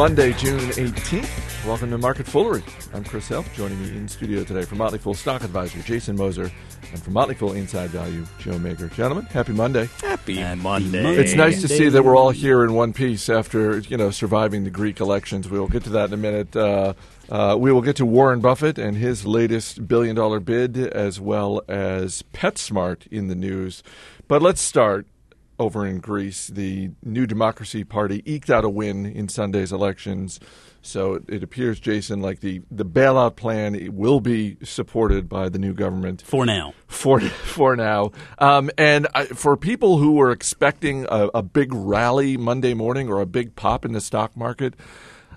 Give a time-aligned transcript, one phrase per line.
[0.00, 1.66] Monday, June 18th.
[1.66, 2.62] Welcome to Market Foolery.
[2.94, 3.44] I'm Chris Hill.
[3.54, 6.50] Joining me in studio today from Motley Fool Stock Advisor Jason Moser
[6.90, 8.88] and from Motley Fool Inside Value Joe Magyar.
[8.88, 9.90] Gentlemen, happy Monday.
[10.00, 11.02] Happy, Happy Monday.
[11.02, 11.22] Monday.
[11.22, 14.64] It's nice to see that we're all here in one piece after you know surviving
[14.64, 15.50] the Greek elections.
[15.50, 16.56] We will get to that in a minute.
[16.56, 16.94] Uh,
[17.28, 21.60] uh, we will get to Warren Buffett and his latest billion dollar bid, as well
[21.68, 23.82] as PetSmart in the news.
[24.28, 25.06] But let's start
[25.60, 26.48] over in Greece.
[26.48, 30.40] The New Democracy Party eked out a win in Sunday's elections.
[30.82, 35.58] So it, it appears, Jason, like the, the bailout plan will be supported by the
[35.58, 36.72] new government for now.
[36.86, 38.12] for for now.
[38.38, 43.20] Um, and I, for people who were expecting a, a big rally Monday morning or
[43.20, 44.74] a big pop in the stock market,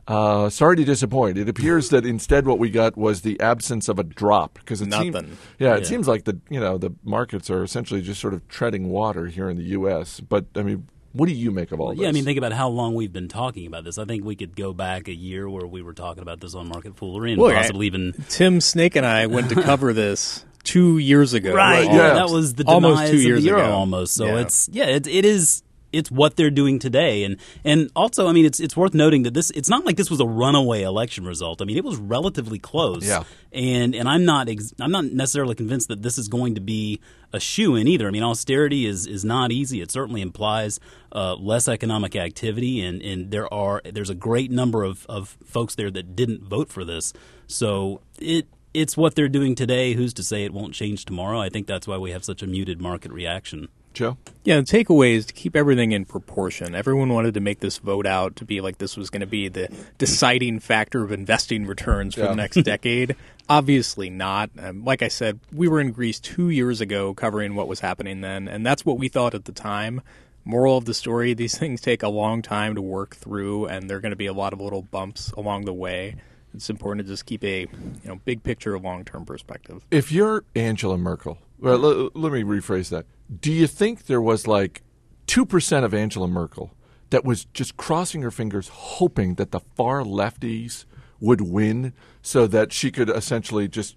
[0.07, 1.38] uh, sorry to disappoint.
[1.38, 4.91] It appears that instead what we got was the absence of a drop because it
[4.93, 5.38] seems Nothing.
[5.59, 5.88] yeah, it Yeah.
[5.88, 9.49] seems like the you know the markets are essentially just sort of treading water here
[9.49, 10.20] in the U.S.
[10.20, 11.99] But I mean, what do you make of all this?
[11.99, 13.98] Yeah, I mean, think about how long we've been talking about this.
[13.98, 16.68] I think we could go back a year where we were talking about this on
[16.68, 18.13] Market Foolery and Well, I- possibly even.
[18.29, 21.54] Tim Snake and I went to cover this two years ago.
[21.54, 21.91] Right, yeah.
[21.96, 23.71] yeah, that was the Almost demise two of years the euro ago.
[23.74, 24.13] almost.
[24.15, 24.40] So Yeah.
[24.41, 25.62] it's yeah, it, it is.
[25.94, 29.34] It's what they're doing today, and and also, I mean, it's it's worth noting that
[29.34, 29.52] this.
[29.52, 31.62] It's not like this was a runaway election result.
[31.62, 33.05] I mean, it was relatively close.
[33.05, 33.24] Yeah.
[33.52, 36.99] and and I'm not ex- I'm not necessarily convinced that this is going to be
[37.32, 38.08] a shoe in either.
[38.08, 39.82] I mean, austerity is is not easy.
[39.82, 40.80] It certainly implies
[41.14, 45.76] uh, less economic activity, and and there are there's a great number of of folks
[45.76, 47.14] there that didn't vote for this.
[47.48, 49.94] So it it's what they're doing today.
[49.94, 51.40] Who's to say it won't change tomorrow?
[51.40, 53.68] I think that's why we have such a muted market reaction.
[53.94, 54.18] Joe.
[54.44, 56.76] Yeah, the takeaway is to keep everything in proportion.
[56.76, 59.48] Everyone wanted to make this vote out to be like this was going to be
[59.48, 62.27] the deciding factor of investing returns for Yeah.
[62.27, 63.16] the next decade.
[63.48, 64.50] Obviously not.
[64.58, 68.22] Um, like I said, we were in Greece two years ago covering what was happening
[68.22, 70.02] then, and that's what we thought at the time.
[70.46, 73.97] Moral of the story: these things take a long time to work through, and there
[73.97, 76.16] are going to be a lot of little bumps along the way.
[76.53, 77.68] It's important to just keep a you
[78.06, 79.85] know big picture, long term perspective.
[79.91, 83.06] If you're Angela Merkel, well, l- let me rephrase that.
[83.41, 84.81] Do you think there was like
[85.28, 86.74] 2% of Angela Merkel
[87.09, 90.86] that was just crossing her fingers, hoping that the far lefties
[91.19, 93.96] would win so that she could essentially just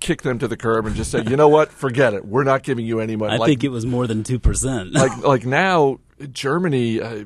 [0.00, 2.24] kick them to the curb and just say, you know what, forget it.
[2.24, 3.34] We're not giving you any money.
[3.34, 4.92] I Like- think it was more than two percent.
[4.92, 5.98] like like now
[6.32, 7.24] Germany uh,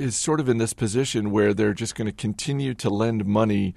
[0.00, 3.74] is sort of in this position where they're just going to continue to lend money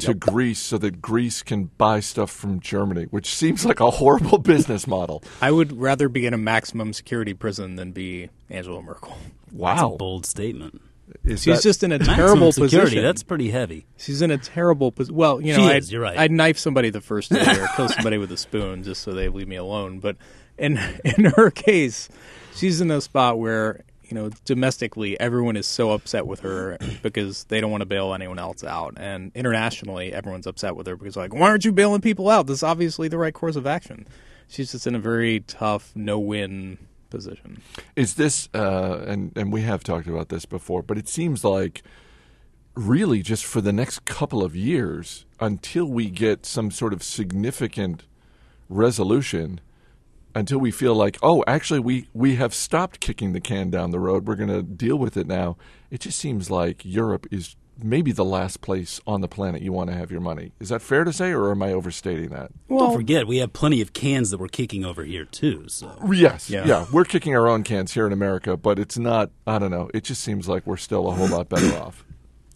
[0.00, 4.38] to Greece so that Greece can buy stuff from Germany, which seems like a horrible
[4.54, 5.22] business model.
[5.40, 9.16] I would rather be in a maximum security prison than be Angela Merkel.
[9.46, 10.80] That's a Wow, bold statement.
[11.24, 12.80] is She's that- just in a terrible security.
[12.80, 13.02] position.
[13.04, 13.86] That's pretty heavy.
[13.96, 15.16] She's in a terrible position.
[15.16, 16.18] Well, you know, She I'd, is, you're right.
[16.18, 19.28] I'd knife somebody the first day or kill somebody with a spoon just so they
[19.28, 20.00] leave me alone.
[20.00, 20.16] But
[20.58, 22.08] in in her case,
[22.54, 27.44] she's in a spot where you know domestically everyone is so upset with her because
[27.44, 31.16] they don't want to bail anyone else out, and internationally everyone's upset with her because
[31.16, 32.46] like, why aren't you bailing people out?
[32.46, 34.06] This is obviously the right course of action.
[34.48, 36.78] She's just in a very tough, no-win
[37.10, 37.62] position.
[37.96, 41.82] is this uh, and and we have talked about this before, but it seems like
[42.74, 48.04] really just for the next couple of years until we get some sort of significant
[48.68, 49.60] resolution
[50.38, 53.98] until we feel like oh actually we we have stopped kicking the can down the
[54.00, 55.56] road we're going to deal with it now
[55.90, 59.88] it just seems like Europe is maybe the last place on the planet you want
[59.90, 62.92] to have your money is that fair to say or am I overstating that Don't
[62.94, 65.68] forget, we have plenty of cans that we're kicking over here too.
[65.68, 66.66] So Yes, Yeah.
[66.66, 66.86] yeah.
[66.92, 69.30] We're kicking our own cans here in America, but it's not.
[69.46, 69.90] I don't know.
[69.94, 72.04] It just seems like we're still a whole lot better off.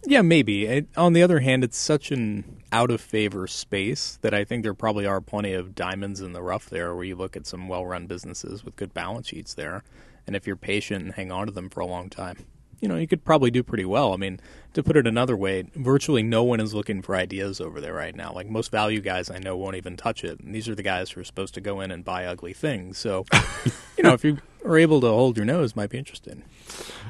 [0.05, 0.65] Yeah, maybe.
[0.65, 4.63] It, on the other hand, it's such an out of favor space that I think
[4.63, 7.67] there probably are plenty of diamonds in the rough there where you look at some
[7.67, 9.83] well run businesses with good balance sheets there.
[10.27, 12.45] And if you're patient and hang on to them for a long time,
[12.81, 14.13] you know, you could probably do pretty well.
[14.13, 14.41] I mean,
[14.73, 18.15] to put it another way, virtually no one is looking for ideas over there right
[18.15, 18.33] now.
[18.33, 20.39] Like most value guys I know won't even touch it.
[20.41, 22.97] And these are the guys who are supposed to go in and buy ugly things.
[22.97, 23.25] So,
[23.97, 26.43] you know, if you are able to hold your nose, might be interesting.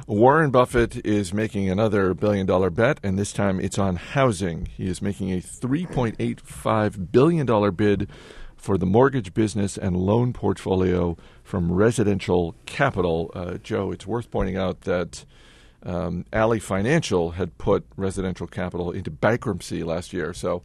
[0.07, 4.65] Warren Buffett is making another billion dollar bet, and this time it's on housing.
[4.65, 8.09] He is making a $3.85 billion bid
[8.57, 13.31] for the mortgage business and loan portfolio from residential capital.
[13.33, 15.25] Uh, Joe, it's worth pointing out that
[15.83, 20.33] um, Ally Financial had put residential capital into bankruptcy last year.
[20.33, 20.63] So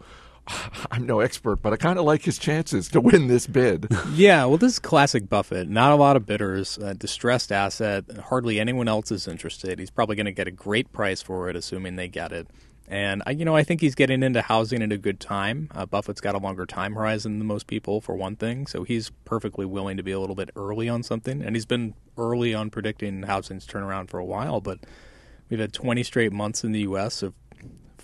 [0.91, 3.89] I'm no expert, but I kind of like his chances to win this bid.
[4.15, 5.69] Yeah, well, this is classic Buffett.
[5.69, 8.05] Not a lot of bidders, uh, distressed asset.
[8.29, 9.79] Hardly anyone else is interested.
[9.79, 12.49] He's probably going to get a great price for it, assuming they get it.
[12.89, 15.69] And you know, I think he's getting into housing at a good time.
[15.75, 19.11] Uh, Buffett's got a longer time horizon than most people, for one thing, so he's
[19.25, 21.43] perfectly willing to be a little bit early on something.
[21.43, 24.79] And he's been early on predicting housing's turnaround for a while, but
[25.49, 27.23] We've had 20 straight months in the U.S.
[27.23, 27.33] of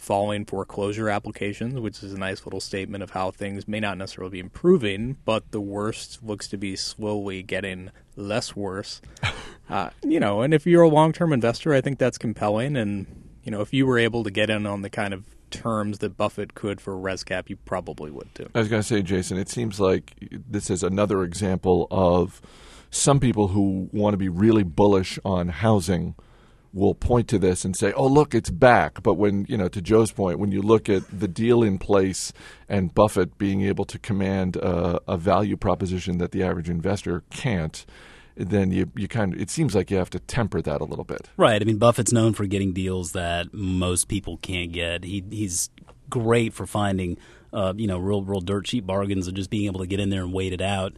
[0.05, 4.33] falling foreclosure applications, which is a nice little statement of how things may not necessarily
[4.33, 9.01] be improving, but the worst looks to be slowly getting less worse.
[9.71, 12.77] Uh, you know, and if you're a long-term investor, I think that's compelling.
[12.77, 16.01] And you know, if you were able to get in on the kind of terms
[16.01, 18.51] that Buffett could for ResCap, you probably would too.
[18.55, 22.43] I was going to say, Jason, it seems like this is another example of
[22.91, 26.15] some people who want to be really bullish on housing
[26.75, 29.81] will point to this and say, "Oh, look, it's back." But when you know, to
[29.81, 32.33] Joe's point, when you look at the deal in place
[32.69, 37.87] and Buffett being able to command a, a value proposition that the average investor can't,
[38.37, 41.05] then you you kind of it seems like you have to temper that a little
[41.05, 41.31] bit.
[41.37, 41.63] Right.
[41.63, 45.05] I mean, Buffett's known for getting deals that most people can't get.
[45.05, 45.71] He he's
[46.11, 47.17] great for finding
[47.53, 50.11] uh, you know real real dirt cheap bargains and just being able to get in
[50.11, 50.93] there and wait it out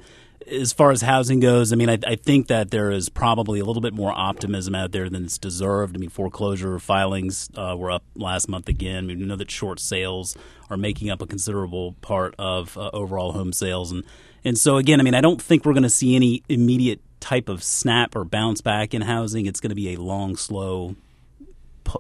[0.46, 3.64] as far as housing goes, I mean, I, I, think that there is probably a
[3.64, 5.96] little bit more optimism out there than it's deserved.
[5.96, 9.06] I mean, foreclosure filings uh, were up last month again.
[9.06, 10.36] We know that short sales
[10.70, 14.04] are making up a considerable part of uh, overall home sales, and
[14.44, 17.48] and so again, I mean, I don't think we're going to see any immediate type
[17.48, 19.46] of snap or bounce back in housing.
[19.46, 20.94] It's going to be a long, slow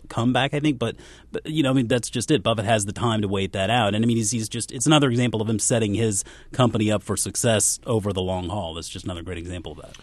[0.08, 0.78] comeback, I think.
[0.78, 0.96] But,
[1.32, 2.42] but you know, I mean, that's just it.
[2.42, 4.86] Buffett has the time to wait that out, and I mean, he's, he's just it's
[4.86, 8.74] another example of him setting his company up for success over the long haul.
[8.74, 9.96] That's just another great example of that.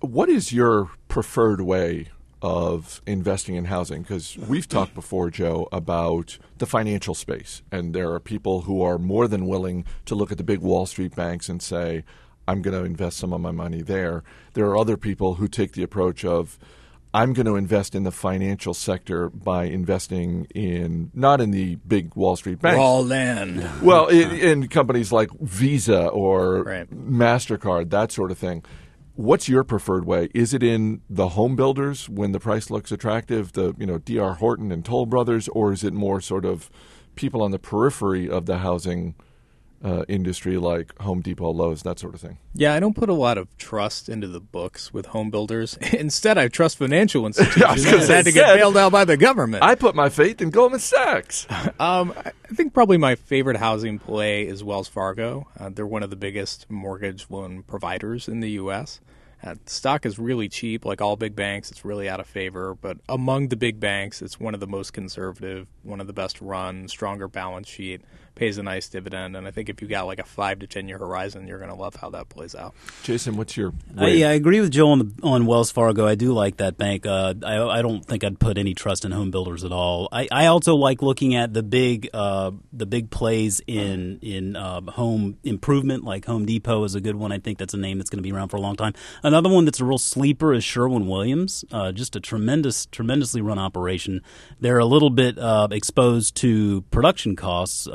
[0.00, 2.08] What is your preferred way
[2.44, 8.12] of investing in housing because we've talked before, Joe, about the financial space, and there
[8.12, 11.48] are people who are more than willing to look at the big Wall Street banks
[11.48, 12.04] and say,
[12.46, 14.22] "I'm going to invest some of my money there."
[14.52, 16.58] There are other people who take the approach of,
[17.14, 22.16] I'm going to invest in the financial sector by investing in not in the big
[22.16, 22.76] Wall Street banks.
[22.76, 23.70] Raw land.
[23.80, 26.90] Well, in, in, companies like Visa or right.
[26.90, 28.64] Mastercard, that sort of thing.
[29.14, 30.28] What's your preferred way?
[30.34, 34.34] Is it in the home builders when the price looks attractive, the you know D.R.
[34.34, 36.68] Horton and Toll Brothers, or is it more sort of
[37.14, 39.14] people on the periphery of the housing?
[39.84, 42.38] Uh, industry like Home Depot, Lowe's, that sort of thing.
[42.54, 45.76] Yeah, I don't put a lot of trust into the books with home builders.
[45.92, 49.62] Instead, I trust financial institutions that had to get bailed out by the government.
[49.62, 51.46] I put my faith in Goldman Sachs.
[51.78, 55.48] um, I think probably my favorite housing play is Wells Fargo.
[55.58, 59.00] Uh, they're one of the biggest mortgage loan providers in the U.S.
[59.44, 61.70] Uh, stock is really cheap, like all big banks.
[61.70, 64.92] It's really out of favor, but among the big banks, it's one of the most
[64.92, 68.00] conservative, one of the best run, stronger balance sheet
[68.34, 69.36] pays a nice dividend.
[69.36, 71.70] And I think if you got like a five to ten year horizon, you're going
[71.70, 72.74] to love how that plays out.
[73.02, 73.72] Jason, what's your?
[73.98, 76.06] Uh, yeah, I agree with Joe on the, on Wells Fargo.
[76.06, 77.06] I do like that bank.
[77.06, 80.08] Uh, I, I don't think I'd put any trust in home builders at all.
[80.12, 84.80] I, I also like looking at the big uh, the big plays in in uh,
[84.92, 87.32] home improvement, like Home Depot is a good one.
[87.32, 88.94] I think that's a name that's going to be around for a long time.
[89.22, 91.64] Another one that's a real sleeper is Sherwin Williams.
[91.70, 94.20] Uh, just a tremendous, tremendously run operation.
[94.60, 97.88] They're a little bit uh, exposed to production costs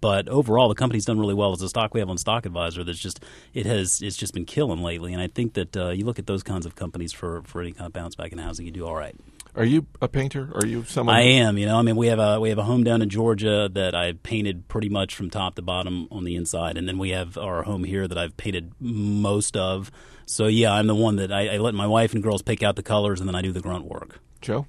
[0.00, 1.52] but overall, the company's done really well.
[1.52, 4.44] As a stock we have on Stock Advisor, that's just it has it's just been
[4.44, 5.12] killing lately.
[5.12, 7.72] And I think that uh, you look at those kinds of companies for for any
[7.72, 9.16] kind of bounce back in housing, you do all right.
[9.56, 10.50] Are you a painter?
[10.54, 11.14] Are you someone?
[11.14, 11.58] I am.
[11.58, 13.94] You know, I mean, we have a we have a home down in Georgia that
[13.94, 17.38] I painted pretty much from top to bottom on the inside, and then we have
[17.38, 19.92] our home here that I've painted most of.
[20.26, 22.74] So yeah, I'm the one that I, I let my wife and girls pick out
[22.74, 24.18] the colors, and then I do the grunt work.
[24.40, 24.66] Joe,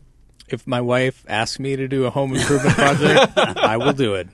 [0.50, 4.28] if my wife asks me to do a home improvement project, I will do it.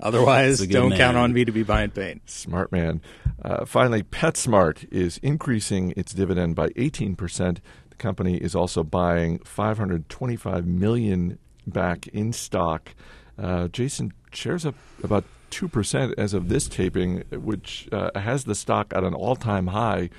[0.00, 0.98] Otherwise, don't man.
[0.98, 2.28] count on me to be buying paint.
[2.28, 3.00] Smart man.
[3.42, 7.58] Uh, finally, PetSmart is increasing its dividend by 18%.
[7.98, 12.94] Company is also buying 525 million back in stock.
[13.38, 18.92] Uh, Jason shares up about 2% as of this taping, which uh, has the stock
[18.94, 20.10] at an all time high.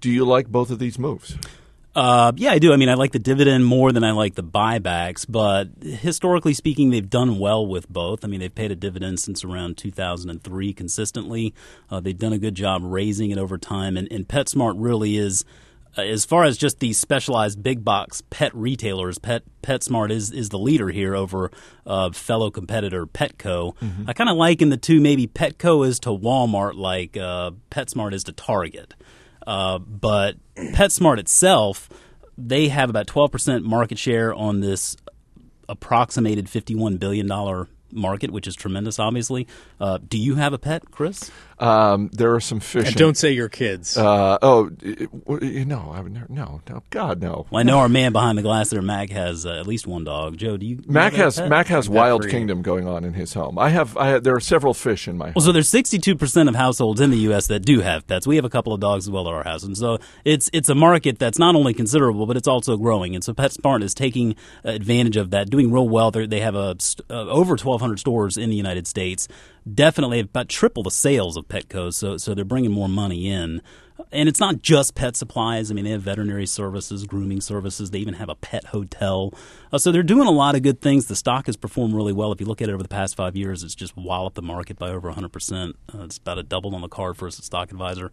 [0.00, 1.36] Do you like both of these moves?
[1.94, 2.72] Uh, yeah, I do.
[2.72, 6.90] I mean, I like the dividend more than I like the buybacks, but historically speaking,
[6.90, 8.24] they've done well with both.
[8.24, 11.52] I mean, they've paid a dividend since around 2003 consistently.
[11.90, 15.44] Uh, they've done a good job raising it over time, and, and PetSmart really is.
[15.96, 20.50] Uh, as far as just these specialized big box pet retailers, Pet PetSmart is is
[20.50, 21.50] the leader here over
[21.86, 23.76] uh, fellow competitor Petco.
[23.76, 24.04] Mm-hmm.
[24.08, 25.00] I kind of liken the two.
[25.00, 28.94] Maybe Petco is to Walmart, like uh, PetSmart is to Target.
[29.46, 31.88] Uh, but PetSmart itself,
[32.36, 34.96] they have about 12% market share on this
[35.68, 37.26] approximated $51 billion
[37.92, 38.98] market, which is tremendous.
[38.98, 39.46] Obviously,
[39.80, 41.30] uh, do you have a pet, Chris?
[41.60, 42.88] Um, there are some fish.
[42.88, 43.96] And don't say your kids.
[43.96, 45.10] Uh, oh, it,
[45.42, 47.46] it, no, I would never, no, no, God, no.
[47.50, 50.04] Well, I know our man behind the glass there, Mac, has uh, at least one
[50.04, 50.38] dog.
[50.38, 50.76] Joe, do you?
[50.76, 51.50] you Mac have a has pet?
[51.50, 52.28] Mac has Wild.
[52.28, 53.58] Kingdom going on in his home.
[53.58, 55.34] I have, I have there are several fish in my home.
[55.36, 57.46] Well, so there's 62 percent of households in the U.S.
[57.48, 58.26] that do have pets.
[58.26, 60.68] We have a couple of dogs as well at our house, and so it's it's
[60.68, 63.14] a market that's not only considerable, but it's also growing.
[63.14, 66.10] And so PetSmart is taking advantage of that, doing real well.
[66.10, 69.28] They're, they have a st- uh, over 1,200 stores in the United States.
[69.72, 73.60] Definitely about triple the sales of Petco, so so they're bringing more money in.
[74.12, 75.70] And it's not just pet supplies.
[75.70, 77.90] I mean, they have veterinary services, grooming services.
[77.90, 79.34] They even have a pet hotel.
[79.70, 81.06] Uh, so they're doing a lot of good things.
[81.06, 82.32] The stock has performed really well.
[82.32, 84.78] If you look at it over the past five years, it's just walloped the market
[84.78, 85.74] by over 100%.
[85.94, 88.10] Uh, it's about a double on the card for us at Stock Advisor.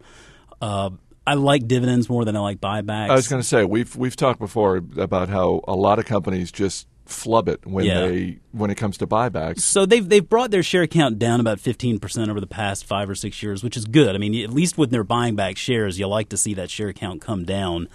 [0.60, 0.90] Uh,
[1.26, 3.10] I like dividends more than I like buybacks.
[3.10, 6.50] I was going to say we've we've talked before about how a lot of companies
[6.50, 8.06] just flub it when Yeah.
[8.06, 9.60] they when it comes to buybacks.
[9.60, 13.08] So they've they've brought their share count down about fifteen percent over the past five
[13.08, 14.14] or six years, which is good.
[14.14, 16.92] I mean, at least when they're buying back shares, you like to see that share
[16.92, 17.88] count come down.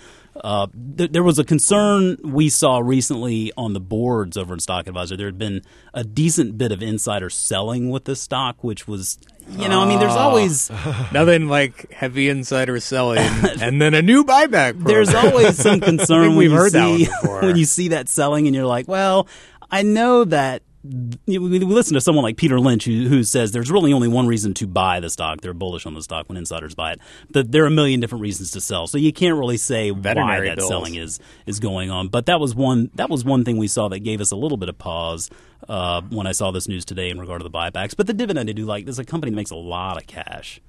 [0.43, 0.65] Uh,
[0.97, 5.15] th- there was a concern we saw recently on the boards over in Stock Advisor.
[5.15, 5.61] There had been
[5.93, 9.99] a decent bit of insider selling with the stock, which was, you know, I mean,
[9.99, 10.27] there's ah.
[10.29, 10.69] always
[11.11, 13.19] Nothing like heavy insider selling
[13.61, 14.73] and then a new buyback.
[14.73, 14.83] Program.
[14.83, 17.41] there's always some concern when we've you heard that see one before.
[17.41, 19.27] when you see that selling, and you're like, well,
[19.71, 20.63] I know that.
[20.83, 24.07] You know, We listen to someone like Peter Lynch who, who says there's really only
[24.09, 25.41] one reason to buy the stock.
[25.41, 26.99] They're bullish on the stock when insiders buy it.
[27.29, 30.41] But there are a million different reasons to sell, so you can't really say why
[30.41, 30.67] that bills.
[30.67, 32.09] selling is is going on.
[32.09, 34.57] But that was one that was one thing we saw that gave us a little
[34.57, 35.29] bit of pause
[35.69, 37.95] uh, when I saw this news today in regard to the buybacks.
[37.95, 38.85] But the dividend, I do like.
[38.85, 40.59] This is a company that makes a lot of cash.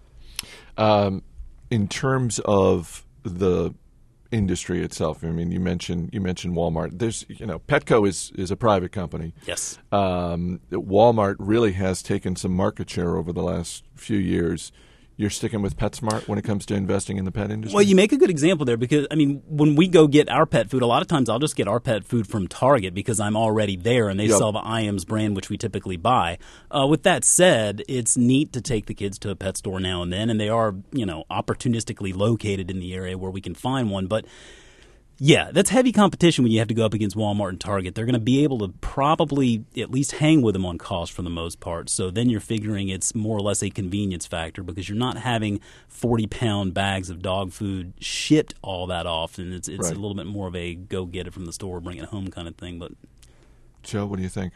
[0.76, 1.22] Um,
[1.70, 3.74] in terms of the
[4.34, 6.98] industry itself, I mean, you mentioned you mentioned Walmart.
[6.98, 9.32] There's you know, Petco is is a private company.
[9.46, 9.78] Yes.
[9.92, 14.72] Um, Walmart really has taken some market share over the last few years.
[15.16, 17.74] You're sticking with PetSmart when it comes to investing in the pet industry.
[17.76, 20.44] Well, you make a good example there because I mean, when we go get our
[20.44, 23.20] pet food, a lot of times I'll just get our pet food from Target because
[23.20, 24.38] I'm already there and they Yep.
[24.38, 26.38] sell the IAMS brand, which we typically buy.
[26.70, 30.02] Uh, with that said, it's neat to take the kids to a pet store now
[30.02, 33.54] and then, and they are you know opportunistically located in the area where we can
[33.54, 34.24] find one, but.
[35.18, 37.94] Yeah, that's heavy competition when you have to go up against Walmart and Target.
[37.94, 41.22] They're going to be able to probably at least hang with them on cost for
[41.22, 41.88] the most part.
[41.88, 45.60] So then you're figuring it's more or less a convenience factor because you're not having
[45.86, 49.52] 40 pound bags of dog food shipped all that often.
[49.52, 49.96] It's it's Right.
[49.96, 52.28] a little bit more of a go get it from the store, bring it home
[52.28, 52.80] kind of thing.
[52.80, 52.92] But
[53.84, 54.52] Joe, what do you think?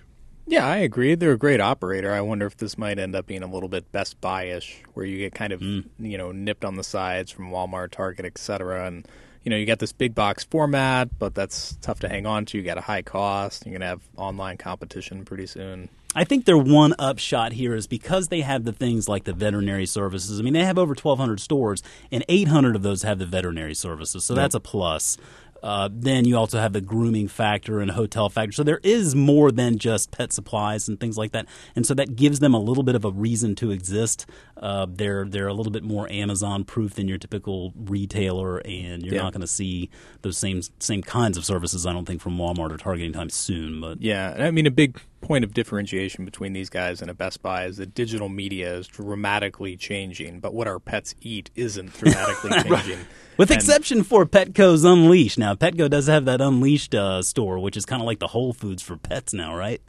[0.47, 1.15] Yeah, I agree.
[1.15, 2.13] They're a great operator.
[2.13, 5.19] I wonder if this might end up being a little bit Best Buy-ish, where you
[5.19, 5.85] get kind of mm.
[5.99, 8.87] you know nipped on the sides from Walmart, Target, etc.
[8.87, 9.07] And
[9.49, 12.59] you know you got this big box format, but that's tough to hang on to.
[12.59, 13.65] You got a high cost.
[13.65, 15.89] You're gonna have online competition pretty soon.
[16.15, 19.87] I think their one upshot here is because they have the things like the veterinary
[19.87, 20.39] services.
[20.39, 24.23] I mean, they have over 1,200 stores, and 800 of those have the veterinary services,
[24.23, 25.17] so that's a plus.
[25.63, 28.53] Uh, then you also have the grooming factor and hotel factor.
[28.53, 32.15] So there is more than just pet supplies and things like that, and so that
[32.17, 34.27] gives them a little bit of a reason to exist.
[34.57, 39.15] Uh, they're they're a little bit more Amazon proof than your typical retailer, and you're
[39.15, 39.23] Yeah.
[39.23, 39.91] not going to see
[40.23, 41.87] those same same kinds of services.
[41.87, 43.81] I don't think from Walmart or Target anytime soon.
[43.81, 47.43] But Yeah, I mean a big point of differentiation between these guys and a Best
[47.43, 52.51] Buy is that digital media is dramatically changing, but what our pets eat isn't dramatically
[52.63, 52.99] changing.
[53.37, 55.39] With And- exception for Petco's Unleashed.
[55.39, 58.53] Now, Petco does have that Unleashed uh, store, which is kind of like the Whole
[58.53, 59.81] Foods for pets now, right?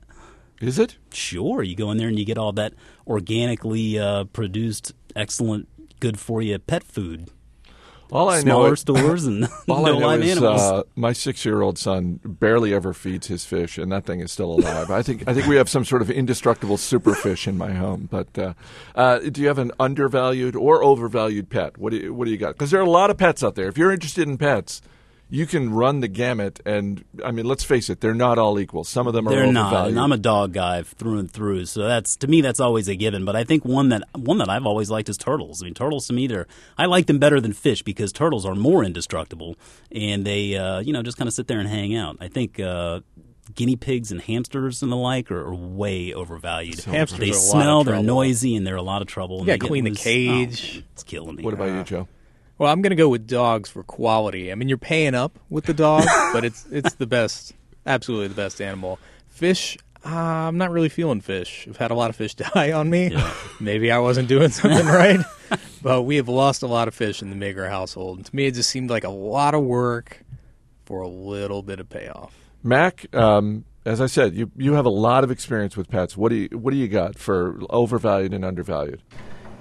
[0.62, 0.98] Is it?
[1.14, 2.74] Sure, you go in there and you get all that
[3.08, 5.68] organically uh, produced, excellent,
[6.00, 7.30] good for you pet food.
[8.12, 10.62] All I know Smaller is, stores and all no I know live is animals.
[10.62, 14.90] uh, my six-year-old son barely ever feeds his fish, and that thing is still alive.
[14.90, 18.08] I think I think we have some sort of indestructible superfish in my home.
[18.10, 18.54] But uh,
[18.96, 21.78] uh, do you have an undervalued or overvalued pet?
[21.78, 22.54] What do you, what do you got?
[22.56, 23.68] Because there are a lot of pets out there.
[23.68, 24.82] If you're interested in pets,
[25.30, 26.60] you can run the gamut.
[26.66, 28.84] And I mean, let's face it, they're not all equal.
[28.84, 31.66] Some of them are They're not, and I'm a dog guy through and through.
[31.66, 33.26] So that's to me, that's always a given.
[33.26, 35.62] But I think one that one that I've always liked is turtles.
[35.62, 38.56] I mean, turtles to me, they're I like them better than fish because turtles are
[38.56, 39.56] more indestructible,
[39.92, 42.18] and they uh, you know just kind of sit there and hang out.
[42.20, 42.60] I think.
[42.60, 43.02] Uh,
[43.56, 46.82] Guinea pigs and hamsters and the like are, are way overvalued.
[46.84, 49.38] Hamsters they are a lot of smell, they're noisy, and they're a lot of trouble.
[49.38, 50.78] Yeah, You they gotta get clean the cage.
[50.78, 51.44] Oh, it's killing me.
[51.44, 52.08] what about you, Joe?
[52.60, 54.52] Well, I'm going to go with dogs for quality.
[54.52, 57.54] I mean, you're paying up with the dog, but it's it's the best,
[57.86, 59.00] absolutely the best animal.
[59.30, 61.66] Fish, uh, I'm not really feeling fish.
[61.70, 63.12] I've had a lot of fish die on me.
[63.12, 63.34] Yeah.
[63.62, 65.22] Maybe I wasn't doing something right,
[65.82, 68.18] but we have lost a lot of fish in the Magyar household.
[68.18, 70.26] And to me, it just seemed like a lot of work
[70.84, 72.36] for a little bit of payoff.
[72.62, 76.18] Mac, um, as I said, you you have a lot of experience with pets.
[76.18, 79.02] What do you what do you got for overvalued and undervalued?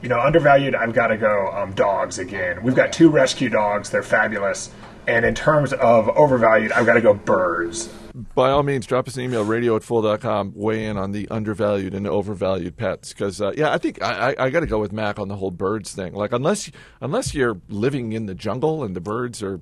[0.03, 0.75] You know, undervalued.
[0.75, 2.63] I've got to go um, dogs again.
[2.63, 3.91] We've got two rescue dogs.
[3.91, 4.71] They're fabulous.
[5.09, 7.89] And in terms of overvalued, I've got to go birds.
[8.35, 11.95] By all means, drop us an email, radio at fool.com, weigh in on the undervalued
[11.95, 13.13] and overvalued pets.
[13.13, 15.37] Because, uh, yeah, I think I, I, I got to go with Mac on the
[15.37, 16.15] whole birds thing.
[16.15, 19.61] Like, unless unless you're living in the jungle and the birds are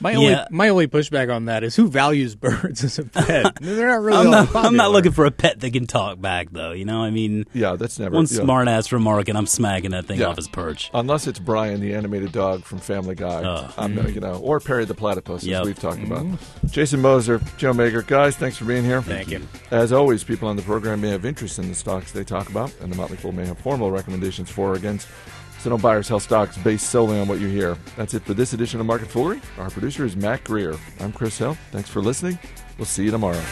[0.00, 0.46] My only Yeah.
[0.50, 3.56] my only pushback on that is who values birds as a pet.
[3.60, 4.18] They're not really.
[4.18, 4.54] I'm not.
[4.56, 6.72] I'm not looking for a pet that can talk back, though.
[6.72, 8.40] You know, I mean, Yeah, that's never one yeah.
[8.42, 10.26] smart ass remark and I'm smacking that thing Yeah.
[10.28, 10.90] off his perch.
[10.94, 13.72] Unless it's Brian, the animated dog from Family Guy, Ugh.
[13.76, 16.24] I'm not- you know, or Perry the Platypus, as we've talked about.
[16.24, 16.66] Mm-hmm.
[16.68, 19.02] Jason Moser, Joe Magyar, guys, thanks for being here.
[19.02, 19.40] Thank you.
[19.70, 22.72] As always, people on the program may have interest in the stocks they talk about,
[22.80, 25.08] and the Motley Fool may have formal recommendations for or against.
[25.58, 27.76] So don't buy or sell stocks based solely on what you hear.
[27.96, 29.40] That's it for this edition of Market Foolery.
[29.58, 30.76] Our producer is Mac Greer.
[31.00, 31.56] I'm Chris Hill.
[31.72, 32.38] Thanks for listening.
[32.78, 33.42] We'll see you tomorrow.